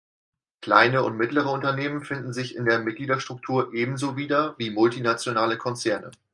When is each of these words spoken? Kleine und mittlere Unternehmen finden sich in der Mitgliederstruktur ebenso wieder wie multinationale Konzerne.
Kleine 0.63 1.03
und 1.03 1.15
mittlere 1.15 1.49
Unternehmen 1.51 2.03
finden 2.03 2.33
sich 2.33 2.55
in 2.55 2.65
der 2.65 2.79
Mitgliederstruktur 2.79 3.71
ebenso 3.75 4.15
wieder 4.17 4.55
wie 4.57 4.71
multinationale 4.71 5.59
Konzerne. 5.59 6.09